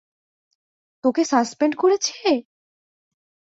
[1.03, 2.17] তোকে সাসপেন্ড করেছে?